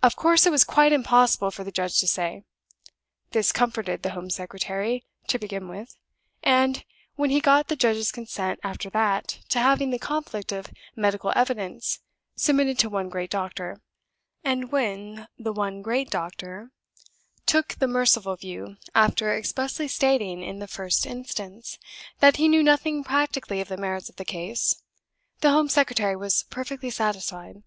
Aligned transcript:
Of 0.00 0.14
course 0.14 0.46
it 0.46 0.50
was 0.50 0.62
quite 0.62 0.92
impossible 0.92 1.50
for 1.50 1.64
the 1.64 1.72
judge 1.72 1.98
to 1.98 2.06
say. 2.06 2.44
This 3.32 3.50
comforted 3.50 4.04
the 4.04 4.10
Home 4.12 4.30
Secretary, 4.30 5.04
to 5.26 5.40
begin 5.40 5.66
with. 5.66 5.96
And, 6.40 6.84
when 7.16 7.30
he 7.30 7.40
got 7.40 7.66
the 7.66 7.74
judge's 7.74 8.12
consent, 8.12 8.60
after 8.62 8.88
that, 8.90 9.40
to 9.48 9.58
having 9.58 9.90
the 9.90 9.98
conflict 9.98 10.52
of 10.52 10.72
medical 10.94 11.32
evidence 11.34 11.98
submitted 12.36 12.78
to 12.78 12.88
one 12.88 13.08
great 13.08 13.28
doctor; 13.28 13.82
and 14.44 14.70
when 14.70 15.26
the 15.36 15.52
one 15.52 15.82
great 15.82 16.10
doctor 16.10 16.70
took 17.44 17.74
the 17.74 17.88
merciful 17.88 18.36
view, 18.36 18.76
after 18.94 19.34
expressly 19.36 19.88
stating, 19.88 20.44
in 20.44 20.60
the 20.60 20.68
first 20.68 21.04
instance, 21.06 21.76
that 22.20 22.36
he 22.36 22.46
knew 22.46 22.62
nothing 22.62 23.02
practically 23.02 23.60
of 23.60 23.66
the 23.66 23.76
merits 23.76 24.08
of 24.08 24.14
the 24.14 24.24
case, 24.24 24.80
the 25.40 25.50
Home 25.50 25.68
Secretary 25.68 26.14
was 26.14 26.44
perfectly 26.50 26.88
satisfied. 26.90 27.64